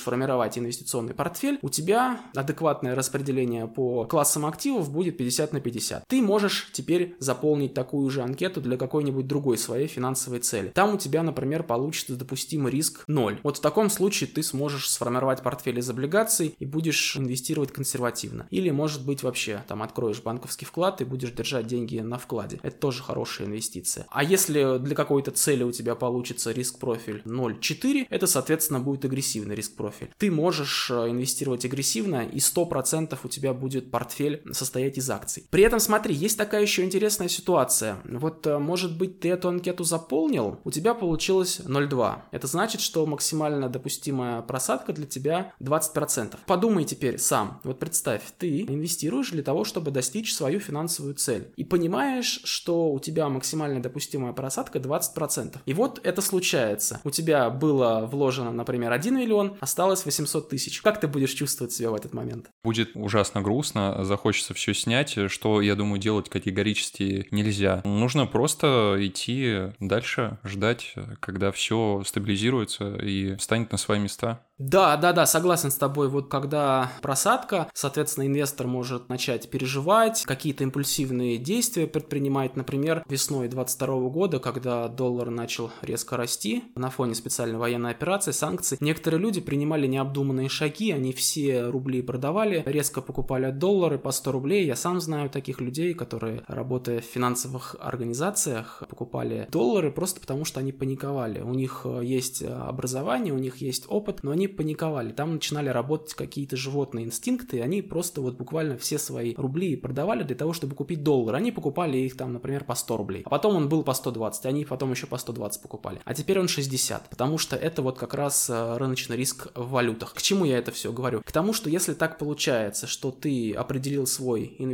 формировать 0.00 0.56
инвестиционный 0.56 1.14
портфель, 1.14 1.58
у 1.62 1.68
тебя 1.68 2.20
адекватное 2.34 2.94
распределение 2.94 3.66
по 3.66 4.06
классам 4.06 4.46
активов 4.46 4.90
будет 4.90 5.09
50 5.12 5.52
на 5.52 5.60
50. 5.60 6.04
Ты 6.06 6.22
можешь 6.22 6.70
теперь 6.72 7.16
заполнить 7.18 7.74
такую 7.74 8.08
же 8.10 8.22
анкету 8.22 8.60
для 8.60 8.76
какой-нибудь 8.76 9.26
другой 9.26 9.58
своей 9.58 9.86
финансовой 9.86 10.40
цели. 10.40 10.68
Там 10.68 10.94
у 10.94 10.98
тебя, 10.98 11.22
например, 11.22 11.62
получится 11.62 12.16
допустимый 12.16 12.72
риск 12.72 13.04
0. 13.06 13.40
Вот 13.42 13.58
в 13.58 13.60
таком 13.60 13.90
случае 13.90 14.28
ты 14.28 14.42
сможешь 14.42 14.88
сформировать 14.90 15.42
портфель 15.42 15.78
из 15.78 15.88
облигаций 15.90 16.54
и 16.58 16.66
будешь 16.66 17.16
инвестировать 17.16 17.72
консервативно. 17.72 18.46
Или, 18.50 18.70
может 18.70 19.04
быть, 19.04 19.22
вообще 19.22 19.64
там 19.68 19.82
откроешь 19.82 20.22
банковский 20.22 20.66
вклад 20.66 21.00
и 21.00 21.04
будешь 21.04 21.32
держать 21.32 21.66
деньги 21.66 21.98
на 21.98 22.18
вкладе. 22.18 22.60
Это 22.62 22.76
тоже 22.76 23.02
хорошая 23.02 23.46
инвестиция. 23.48 24.06
А 24.10 24.22
если 24.24 24.78
для 24.78 24.94
какой-то 24.94 25.30
цели 25.30 25.62
у 25.62 25.72
тебя 25.72 25.94
получится 25.94 26.52
риск-профиль 26.52 27.22
0,4, 27.24 28.06
это, 28.08 28.26
соответственно, 28.26 28.80
будет 28.80 29.04
агрессивный 29.04 29.54
риск-профиль. 29.54 30.10
Ты 30.18 30.30
можешь 30.30 30.90
э, 30.90 31.08
инвестировать 31.08 31.64
агрессивно, 31.64 32.24
и 32.24 32.38
100% 32.38 33.18
у 33.22 33.28
тебя 33.28 33.52
будет 33.52 33.90
портфель 33.90 34.42
состоять 34.52 34.98
акций. 35.08 35.46
При 35.50 35.62
этом, 35.62 35.80
смотри, 35.80 36.14
есть 36.14 36.36
такая 36.36 36.62
еще 36.62 36.84
интересная 36.84 37.28
ситуация. 37.28 37.96
Вот, 38.04 38.46
э, 38.46 38.58
может 38.58 38.98
быть, 38.98 39.20
ты 39.20 39.30
эту 39.30 39.48
анкету 39.48 39.84
заполнил, 39.84 40.60
у 40.64 40.70
тебя 40.70 40.94
получилось 40.94 41.60
0,2. 41.60 42.22
Это 42.32 42.46
значит, 42.46 42.80
что 42.80 43.06
максимально 43.06 43.68
допустимая 43.68 44.42
просадка 44.42 44.92
для 44.92 45.06
тебя 45.06 45.52
20%. 45.60 46.36
Подумай 46.46 46.84
теперь 46.84 47.18
сам. 47.18 47.60
Вот 47.64 47.78
представь, 47.78 48.22
ты 48.38 48.62
инвестируешь 48.62 49.30
для 49.30 49.42
того, 49.42 49.64
чтобы 49.64 49.90
достичь 49.90 50.34
свою 50.34 50.60
финансовую 50.60 51.14
цель. 51.14 51.52
И 51.56 51.64
понимаешь, 51.64 52.40
что 52.44 52.90
у 52.92 52.98
тебя 52.98 53.28
максимально 53.28 53.80
допустимая 53.80 54.32
просадка 54.32 54.78
20%. 54.78 55.58
И 55.64 55.72
вот 55.72 56.00
это 56.02 56.20
случается. 56.20 57.00
У 57.04 57.10
тебя 57.10 57.50
было 57.50 58.08
вложено, 58.10 58.52
например, 58.52 58.92
1 58.92 59.16
миллион, 59.16 59.56
осталось 59.60 60.04
800 60.04 60.48
тысяч. 60.48 60.82
Как 60.82 61.00
ты 61.00 61.06
будешь 61.06 61.32
чувствовать 61.32 61.72
себя 61.72 61.90
в 61.90 61.94
этот 61.94 62.12
момент? 62.12 62.50
Будет 62.64 62.90
ужасно 62.94 63.40
грустно, 63.42 64.04
захочется 64.04 64.54
все 64.54 64.74
снять 64.74 64.89
снять, 64.90 65.30
что, 65.30 65.60
я 65.60 65.76
думаю, 65.76 66.00
делать 66.00 66.28
категорически 66.28 67.28
нельзя. 67.30 67.80
Нужно 67.84 68.26
просто 68.26 68.96
идти 68.98 69.70
дальше, 69.78 70.38
ждать, 70.42 70.94
когда 71.20 71.52
все 71.52 72.02
стабилизируется 72.04 72.96
и 72.96 73.36
встанет 73.36 73.70
на 73.70 73.78
свои 73.78 74.00
места. 74.00 74.40
Да, 74.60 74.98
да, 74.98 75.14
да, 75.14 75.24
согласен 75.24 75.70
с 75.70 75.76
тобой. 75.76 76.08
Вот 76.08 76.28
когда 76.28 76.92
просадка, 77.00 77.70
соответственно, 77.72 78.26
инвестор 78.26 78.66
может 78.66 79.08
начать 79.08 79.48
переживать, 79.48 80.24
какие-то 80.26 80.64
импульсивные 80.64 81.38
действия 81.38 81.86
предпринимать. 81.86 82.56
Например, 82.56 83.02
весной 83.08 83.48
2022 83.48 84.10
года, 84.10 84.38
когда 84.38 84.86
доллар 84.88 85.30
начал 85.30 85.70
резко 85.80 86.18
расти 86.18 86.64
на 86.74 86.90
фоне 86.90 87.14
специальной 87.14 87.58
военной 87.58 87.92
операции, 87.92 88.32
санкций, 88.32 88.76
некоторые 88.80 89.18
люди 89.18 89.40
принимали 89.40 89.86
необдуманные 89.86 90.50
шаги, 90.50 90.92
они 90.92 91.14
все 91.14 91.62
рубли 91.62 92.02
продавали, 92.02 92.62
резко 92.66 93.00
покупали 93.00 93.50
доллары 93.50 93.98
по 93.98 94.10
100 94.10 94.30
рублей. 94.30 94.66
Я 94.66 94.76
сам 94.80 95.00
знаю 95.00 95.30
таких 95.30 95.60
людей, 95.60 95.94
которые, 95.94 96.42
работая 96.48 97.00
в 97.00 97.04
финансовых 97.04 97.76
организациях, 97.78 98.82
покупали 98.88 99.46
доллары 99.52 99.92
просто 99.92 100.20
потому, 100.20 100.44
что 100.44 100.58
они 100.60 100.72
паниковали. 100.72 101.40
У 101.40 101.54
них 101.54 101.86
есть 102.02 102.42
образование, 102.42 103.34
у 103.34 103.38
них 103.38 103.58
есть 103.58 103.84
опыт, 103.88 104.22
но 104.22 104.30
они 104.30 104.48
паниковали. 104.48 105.12
Там 105.12 105.34
начинали 105.34 105.68
работать 105.68 106.14
какие-то 106.14 106.56
животные 106.56 107.04
инстинкты, 107.04 107.58
и 107.58 107.60
они 107.60 107.82
просто 107.82 108.22
вот 108.22 108.36
буквально 108.36 108.78
все 108.78 108.98
свои 108.98 109.34
рубли 109.36 109.76
продавали 109.76 110.22
для 110.22 110.36
того, 110.36 110.52
чтобы 110.54 110.74
купить 110.74 111.02
доллар. 111.02 111.34
Они 111.34 111.52
покупали 111.52 111.98
их 111.98 112.16
там, 112.16 112.32
например, 112.32 112.64
по 112.64 112.74
100 112.74 112.96
рублей. 112.96 113.22
А 113.26 113.28
потом 113.28 113.56
он 113.56 113.68
был 113.68 113.82
по 113.82 113.92
120, 113.92 114.46
они 114.46 114.64
потом 114.64 114.90
еще 114.92 115.06
по 115.06 115.18
120 115.18 115.62
покупали. 115.62 116.00
А 116.04 116.14
теперь 116.14 116.40
он 116.40 116.48
60, 116.48 117.10
потому 117.10 117.36
что 117.36 117.54
это 117.54 117.82
вот 117.82 117.98
как 117.98 118.14
раз 118.14 118.48
э, 118.48 118.76
рыночный 118.78 119.16
риск 119.16 119.48
в 119.54 119.70
валютах. 119.70 120.14
К 120.14 120.22
чему 120.22 120.46
я 120.46 120.58
это 120.58 120.72
все 120.72 120.90
говорю? 120.90 121.20
К 121.20 121.32
тому, 121.32 121.52
что 121.52 121.68
если 121.68 121.92
так 121.92 122.18
получается, 122.18 122.86
что 122.86 123.10
ты 123.10 123.52
определил 123.52 124.06
свой 124.06 124.56
инвестиционный 124.58 124.69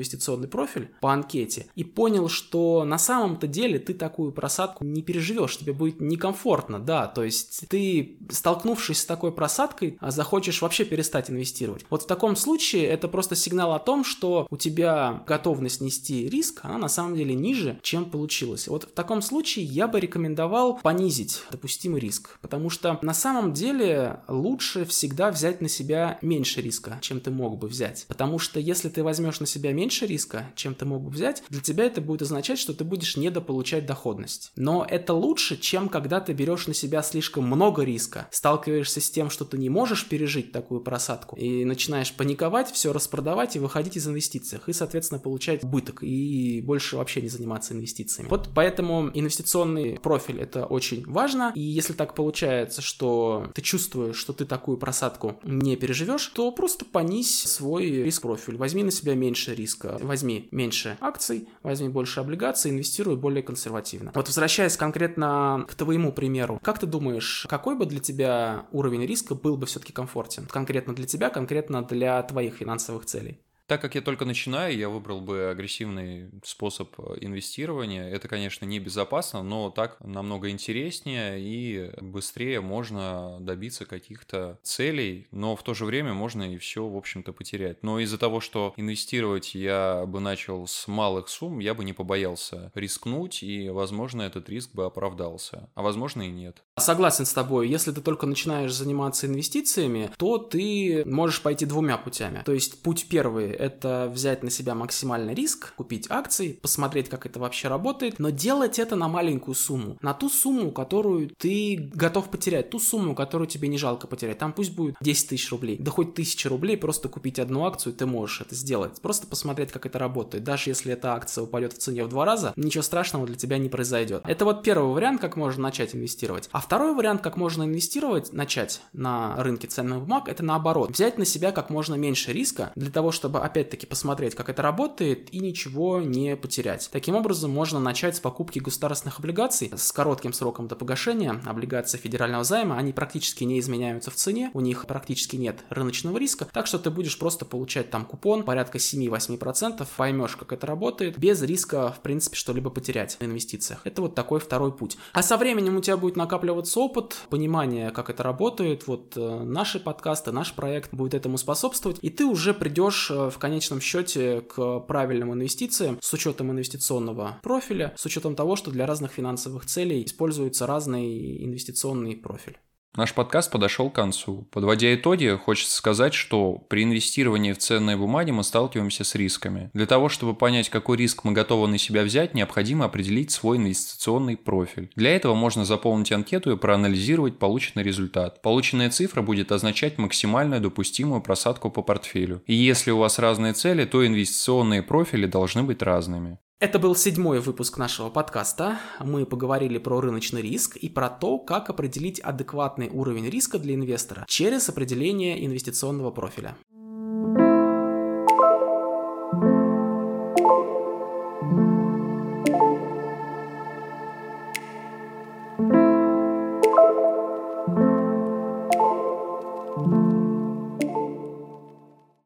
профиль 0.48 0.90
по 1.00 1.12
анкете 1.12 1.66
и 1.74 1.84
понял, 1.84 2.28
что 2.28 2.84
на 2.84 2.98
самом-то 2.98 3.46
деле 3.46 3.78
ты 3.78 3.94
такую 3.94 4.32
просадку 4.32 4.84
не 4.84 5.02
переживешь, 5.02 5.58
тебе 5.58 5.72
будет 5.72 6.00
некомфортно, 6.00 6.78
да, 6.78 7.06
то 7.06 7.22
есть 7.22 7.64
ты, 7.68 8.18
столкнувшись 8.30 9.00
с 9.00 9.06
такой 9.06 9.32
просадкой, 9.32 9.56
просадкой, 9.56 9.96
а 10.00 10.10
захочешь 10.10 10.60
вообще 10.60 10.84
перестать 10.84 11.30
инвестировать. 11.30 11.84
Вот 11.88 12.02
в 12.02 12.06
таком 12.06 12.36
случае 12.36 12.86
это 12.86 13.08
просто 13.08 13.36
сигнал 13.36 13.72
о 13.72 13.78
том, 13.78 14.04
что 14.04 14.46
у 14.50 14.56
тебя 14.56 15.22
готовность 15.26 15.80
нести 15.80 16.28
риск, 16.28 16.60
она 16.64 16.78
на 16.78 16.88
самом 16.88 17.16
деле 17.16 17.34
ниже, 17.34 17.78
чем 17.82 18.10
получилось. 18.10 18.68
Вот 18.68 18.84
в 18.84 18.92
таком 18.92 19.22
случае 19.22 19.64
я 19.64 19.86
бы 19.86 20.00
рекомендовал 20.00 20.80
понизить 20.82 21.42
допустимый 21.50 22.00
риск, 22.00 22.38
потому 22.42 22.70
что 22.70 22.98
на 23.02 23.14
самом 23.14 23.52
деле 23.52 24.20
лучше 24.28 24.84
всегда 24.84 25.30
взять 25.30 25.60
на 25.60 25.68
себя 25.68 26.18
меньше 26.22 26.60
риска, 26.60 26.98
чем 27.00 27.20
ты 27.20 27.30
мог 27.30 27.58
бы 27.58 27.68
взять. 27.68 28.04
Потому 28.08 28.38
что 28.38 28.60
если 28.60 28.88
ты 28.88 29.02
возьмешь 29.02 29.40
на 29.40 29.46
себя 29.46 29.72
меньше 29.72 29.85
риска, 30.06 30.52
чем 30.54 30.74
ты 30.74 30.84
мог 30.84 31.02
бы 31.02 31.10
взять, 31.10 31.42
для 31.48 31.60
тебя 31.60 31.84
это 31.84 32.00
будет 32.00 32.22
означать, 32.22 32.58
что 32.58 32.74
ты 32.74 32.84
будешь 32.84 33.16
недополучать 33.16 33.86
доходность. 33.86 34.52
Но 34.56 34.86
это 34.88 35.14
лучше, 35.14 35.56
чем 35.56 35.88
когда 35.88 36.20
ты 36.20 36.32
берешь 36.32 36.66
на 36.66 36.74
себя 36.74 37.02
слишком 37.02 37.44
много 37.44 37.82
риска, 37.82 38.28
сталкиваешься 38.30 39.00
с 39.00 39.10
тем, 39.10 39.30
что 39.30 39.44
ты 39.44 39.58
не 39.58 39.68
можешь 39.68 40.06
пережить 40.06 40.52
такую 40.52 40.80
просадку, 40.80 41.36
и 41.36 41.64
начинаешь 41.64 42.12
паниковать, 42.12 42.70
все 42.70 42.92
распродавать 42.92 43.56
и 43.56 43.58
выходить 43.58 43.96
из 43.96 44.06
инвестиций, 44.06 44.58
и, 44.66 44.72
соответственно, 44.72 45.18
получать 45.18 45.64
убыток, 45.64 46.02
и 46.02 46.60
больше 46.62 46.96
вообще 46.96 47.22
не 47.22 47.28
заниматься 47.28 47.74
инвестициями. 47.74 48.28
Вот 48.28 48.50
поэтому 48.54 49.10
инвестиционный 49.14 49.98
профиль 49.98 50.40
это 50.40 50.66
очень 50.66 51.04
важно, 51.06 51.52
и 51.54 51.60
если 51.60 51.92
так 51.92 52.14
получается, 52.14 52.82
что 52.82 53.50
ты 53.54 53.62
чувствуешь, 53.62 54.16
что 54.16 54.32
ты 54.32 54.44
такую 54.44 54.78
просадку 54.78 55.38
не 55.44 55.76
переживешь, 55.76 56.26
то 56.26 56.50
просто 56.50 56.84
понизь 56.84 57.42
свой 57.44 57.86
риск-профиль, 57.86 58.56
возьми 58.56 58.82
на 58.82 58.90
себя 58.90 59.14
меньше 59.14 59.54
риска, 59.76 59.98
возьми 60.04 60.48
меньше 60.50 60.96
акций, 61.00 61.48
возьми 61.62 61.88
больше 61.88 62.20
облигаций, 62.20 62.70
инвестируй 62.70 63.16
более 63.16 63.42
консервативно. 63.42 64.12
Вот 64.14 64.26
возвращаясь 64.26 64.76
конкретно 64.76 65.64
к 65.68 65.74
твоему 65.74 66.12
примеру, 66.12 66.60
как 66.62 66.78
ты 66.78 66.86
думаешь, 66.86 67.46
какой 67.48 67.76
бы 67.76 67.86
для 67.86 68.00
тебя 68.00 68.66
уровень 68.72 69.06
риска 69.06 69.34
был 69.34 69.56
бы 69.56 69.66
все-таки 69.66 69.92
комфортен. 69.92 70.46
Конкретно 70.46 70.94
для 70.94 71.06
тебя, 71.06 71.30
конкретно 71.30 71.82
для 71.82 72.22
твоих 72.22 72.56
финансовых 72.56 73.06
целей. 73.06 73.40
Так 73.66 73.80
как 73.80 73.96
я 73.96 74.00
только 74.00 74.24
начинаю, 74.24 74.76
я 74.76 74.88
выбрал 74.88 75.20
бы 75.20 75.48
агрессивный 75.50 76.30
способ 76.44 76.94
э, 76.98 77.16
инвестирования. 77.20 78.08
Это, 78.08 78.28
конечно, 78.28 78.64
не 78.64 78.78
безопасно, 78.78 79.42
но 79.42 79.70
так 79.70 79.96
намного 80.00 80.50
интереснее 80.50 81.40
и 81.40 81.90
быстрее 82.00 82.60
можно 82.60 83.38
добиться 83.40 83.84
каких-то 83.84 84.60
целей, 84.62 85.26
но 85.32 85.56
в 85.56 85.64
то 85.64 85.74
же 85.74 85.84
время 85.84 86.14
можно 86.14 86.44
и 86.44 86.58
все, 86.58 86.86
в 86.86 86.96
общем-то, 86.96 87.32
потерять. 87.32 87.82
Но 87.82 87.98
из-за 87.98 88.18
того, 88.18 88.40
что 88.40 88.72
инвестировать 88.76 89.56
я 89.56 90.04
бы 90.06 90.20
начал 90.20 90.68
с 90.68 90.86
малых 90.86 91.28
сумм, 91.28 91.58
я 91.58 91.74
бы 91.74 91.84
не 91.84 91.92
побоялся 91.92 92.70
рискнуть, 92.74 93.42
и, 93.42 93.68
возможно, 93.68 94.22
этот 94.22 94.48
риск 94.48 94.74
бы 94.74 94.84
оправдался. 94.84 95.68
А 95.74 95.82
возможно 95.82 96.22
и 96.22 96.30
нет. 96.30 96.62
Согласен 96.78 97.26
с 97.26 97.32
тобой. 97.32 97.68
Если 97.68 97.90
ты 97.90 98.00
только 98.00 98.26
начинаешь 98.26 98.72
заниматься 98.72 99.26
инвестициями, 99.26 100.10
то 100.18 100.38
ты 100.38 101.02
можешь 101.04 101.42
пойти 101.42 101.66
двумя 101.66 101.98
путями. 101.98 102.42
То 102.44 102.52
есть 102.52 102.82
путь 102.82 103.06
первый 103.08 103.55
это 103.56 104.10
взять 104.12 104.42
на 104.42 104.50
себя 104.50 104.74
максимальный 104.74 105.34
риск, 105.34 105.74
купить 105.74 106.06
акции, 106.10 106.52
посмотреть, 106.52 107.08
как 107.08 107.26
это 107.26 107.40
вообще 107.40 107.68
работает, 107.68 108.18
но 108.18 108.30
делать 108.30 108.78
это 108.78 108.96
на 108.96 109.08
маленькую 109.08 109.54
сумму, 109.54 109.98
на 110.00 110.14
ту 110.14 110.28
сумму, 110.28 110.70
которую 110.70 111.30
ты 111.30 111.90
готов 111.94 112.30
потерять, 112.30 112.70
ту 112.70 112.78
сумму, 112.78 113.14
которую 113.14 113.48
тебе 113.48 113.68
не 113.68 113.78
жалко 113.78 114.06
потерять. 114.06 114.38
Там 114.38 114.52
пусть 114.52 114.74
будет 114.74 114.96
10 115.00 115.28
тысяч 115.28 115.50
рублей, 115.50 115.76
да 115.78 115.90
хоть 115.90 116.14
тысяча 116.14 116.48
рублей, 116.48 116.76
просто 116.76 117.08
купить 117.08 117.38
одну 117.38 117.64
акцию, 117.64 117.94
ты 117.94 118.06
можешь 118.06 118.40
это 118.40 118.54
сделать. 118.54 119.00
Просто 119.00 119.26
посмотреть, 119.26 119.72
как 119.72 119.86
это 119.86 119.98
работает. 119.98 120.44
Даже 120.44 120.70
если 120.70 120.92
эта 120.92 121.14
акция 121.14 121.44
упадет 121.44 121.72
в 121.72 121.78
цене 121.78 122.04
в 122.04 122.08
два 122.08 122.24
раза, 122.24 122.52
ничего 122.56 122.82
страшного 122.82 123.26
для 123.26 123.36
тебя 123.36 123.58
не 123.58 123.68
произойдет. 123.68 124.22
Это 124.24 124.44
вот 124.44 124.62
первый 124.62 124.92
вариант, 124.92 125.20
как 125.20 125.36
можно 125.36 125.62
начать 125.62 125.94
инвестировать. 125.94 126.48
А 126.52 126.60
второй 126.60 126.94
вариант, 126.94 127.22
как 127.22 127.36
можно 127.36 127.64
инвестировать, 127.64 128.32
начать 128.32 128.80
на 128.92 129.36
рынке 129.42 129.66
ценных 129.66 130.00
бумаг, 130.00 130.28
это 130.28 130.44
наоборот. 130.44 130.90
Взять 130.90 131.18
на 131.18 131.24
себя 131.24 131.52
как 131.52 131.70
можно 131.70 131.94
меньше 131.94 132.32
риска 132.32 132.72
для 132.74 132.90
того, 132.90 133.12
чтобы 133.12 133.40
опять-таки 133.46 133.86
посмотреть, 133.86 134.34
как 134.34 134.48
это 134.48 134.62
работает 134.62 135.32
и 135.32 135.38
ничего 135.38 136.00
не 136.00 136.36
потерять. 136.36 136.88
Таким 136.92 137.14
образом, 137.14 137.50
можно 137.50 137.80
начать 137.80 138.16
с 138.16 138.20
покупки 138.20 138.58
государственных 138.58 139.18
облигаций 139.18 139.72
с 139.74 139.92
коротким 139.92 140.32
сроком 140.32 140.68
до 140.68 140.76
погашения. 140.76 141.40
Облигации 141.44 141.98
федерального 141.98 142.44
займа, 142.44 142.76
они 142.76 142.92
практически 142.92 143.44
не 143.44 143.58
изменяются 143.58 144.10
в 144.10 144.14
цене, 144.14 144.50
у 144.54 144.60
них 144.60 144.86
практически 144.86 145.36
нет 145.36 145.64
рыночного 145.70 146.18
риска, 146.18 146.46
так 146.52 146.66
что 146.66 146.78
ты 146.78 146.90
будешь 146.90 147.18
просто 147.18 147.44
получать 147.44 147.90
там 147.90 148.04
купон 148.04 148.42
порядка 148.42 148.78
7-8%, 148.78 149.86
поймешь, 149.96 150.36
как 150.36 150.52
это 150.52 150.66
работает, 150.66 151.18
без 151.18 151.42
риска, 151.42 151.92
в 151.92 152.00
принципе, 152.00 152.36
что-либо 152.36 152.70
потерять 152.70 153.16
в 153.18 153.24
инвестициях. 153.24 153.80
Это 153.84 154.02
вот 154.02 154.14
такой 154.14 154.40
второй 154.40 154.72
путь. 154.72 154.98
А 155.12 155.22
со 155.22 155.36
временем 155.36 155.76
у 155.76 155.80
тебя 155.80 155.96
будет 155.96 156.16
накапливаться 156.16 156.80
опыт, 156.80 157.16
понимание, 157.30 157.90
как 157.90 158.10
это 158.10 158.22
работает, 158.22 158.86
вот 158.86 159.16
э, 159.16 159.42
наши 159.44 159.80
подкасты, 159.80 160.32
наш 160.32 160.52
проект 160.52 160.92
будет 160.92 161.14
этому 161.14 161.38
способствовать, 161.38 161.98
и 162.02 162.10
ты 162.10 162.24
уже 162.24 162.54
придешь 162.54 163.10
э, 163.10 163.30
в 163.36 163.38
конечном 163.38 163.82
счете 163.82 164.40
к 164.40 164.80
правильным 164.80 165.32
инвестициям 165.34 165.98
с 166.00 166.12
учетом 166.14 166.50
инвестиционного 166.50 167.38
профиля, 167.42 167.92
с 167.96 168.06
учетом 168.06 168.34
того, 168.34 168.56
что 168.56 168.70
для 168.70 168.86
разных 168.86 169.12
финансовых 169.12 169.66
целей 169.66 170.04
используется 170.04 170.66
разный 170.66 171.44
инвестиционный 171.44 172.16
профиль. 172.16 172.58
Наш 172.96 173.12
подкаст 173.12 173.50
подошел 173.50 173.90
к 173.90 173.94
концу. 173.94 174.48
Подводя 174.50 174.94
итоги, 174.94 175.38
хочется 175.44 175.76
сказать, 175.76 176.14
что 176.14 176.54
при 176.54 176.82
инвестировании 176.82 177.52
в 177.52 177.58
ценные 177.58 177.94
бумаги 177.98 178.30
мы 178.30 178.42
сталкиваемся 178.42 179.04
с 179.04 179.14
рисками. 179.14 179.68
Для 179.74 179.84
того, 179.84 180.08
чтобы 180.08 180.34
понять, 180.34 180.70
какой 180.70 180.96
риск 180.96 181.22
мы 181.22 181.32
готовы 181.32 181.68
на 181.68 181.76
себя 181.76 182.04
взять, 182.04 182.32
необходимо 182.32 182.86
определить 182.86 183.30
свой 183.30 183.58
инвестиционный 183.58 184.38
профиль. 184.38 184.90
Для 184.96 185.14
этого 185.14 185.34
можно 185.34 185.66
заполнить 185.66 186.10
анкету 186.10 186.52
и 186.52 186.56
проанализировать 186.56 187.38
полученный 187.38 187.82
результат. 187.82 188.40
Полученная 188.40 188.88
цифра 188.88 189.20
будет 189.20 189.52
означать 189.52 189.98
максимальную 189.98 190.62
допустимую 190.62 191.20
просадку 191.20 191.70
по 191.70 191.82
портфелю. 191.82 192.42
И 192.46 192.54
если 192.54 192.92
у 192.92 192.98
вас 192.98 193.18
разные 193.18 193.52
цели, 193.52 193.84
то 193.84 194.06
инвестиционные 194.06 194.82
профили 194.82 195.26
должны 195.26 195.62
быть 195.64 195.82
разными. 195.82 196.38
Это 196.58 196.78
был 196.78 196.96
седьмой 196.96 197.40
выпуск 197.40 197.76
нашего 197.76 198.08
подкаста. 198.08 198.78
Мы 199.00 199.26
поговорили 199.26 199.76
про 199.76 200.00
рыночный 200.00 200.40
риск 200.40 200.76
и 200.76 200.88
про 200.88 201.10
то, 201.10 201.36
как 201.38 201.68
определить 201.68 202.18
адекватный 202.18 202.88
уровень 202.88 203.28
риска 203.28 203.58
для 203.58 203.74
инвестора 203.74 204.24
через 204.26 204.66
определение 204.70 205.44
инвестиционного 205.44 206.10
профиля. 206.10 206.56